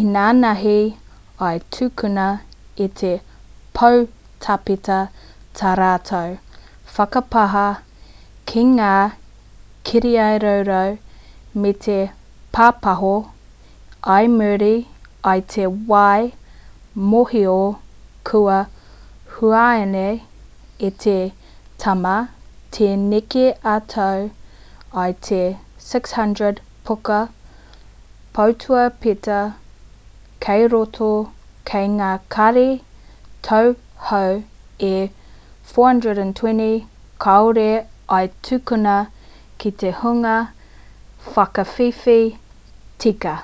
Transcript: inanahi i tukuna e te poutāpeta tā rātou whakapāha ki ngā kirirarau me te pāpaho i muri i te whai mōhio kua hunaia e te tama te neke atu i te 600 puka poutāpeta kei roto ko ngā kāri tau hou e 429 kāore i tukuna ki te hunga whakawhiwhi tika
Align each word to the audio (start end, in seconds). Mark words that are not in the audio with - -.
inanahi 0.00 0.78
i 1.52 1.56
tukuna 1.74 2.26
e 2.86 2.88
te 3.00 3.12
poutāpeta 3.78 4.98
tā 5.60 5.72
rātou 5.80 6.34
whakapāha 6.96 7.64
ki 8.52 8.64
ngā 8.72 8.92
kirirarau 9.90 10.94
me 11.64 11.72
te 11.86 11.98
pāpaho 12.58 13.12
i 14.24 14.32
muri 14.38 14.74
i 15.38 15.46
te 15.54 15.66
whai 15.92 16.22
mōhio 17.14 17.56
kua 18.30 18.60
hunaia 19.34 20.06
e 20.90 20.90
te 21.04 21.18
tama 21.84 22.16
te 22.78 22.90
neke 23.10 23.46
atu 23.74 24.08
i 25.10 25.12
te 25.28 25.40
600 25.88 26.58
puka 26.88 27.20
poutāpeta 28.38 29.38
kei 30.46 30.66
roto 30.72 31.08
ko 31.70 31.80
ngā 31.98 32.10
kāri 32.34 32.66
tau 33.48 33.70
hou 34.08 34.36
e 34.90 34.96
429 35.72 36.68
kāore 37.24 37.70
i 38.26 38.30
tukuna 38.48 38.94
ki 39.62 39.72
te 39.82 39.92
hunga 40.02 40.36
whakawhiwhi 41.34 42.18
tika 43.04 43.36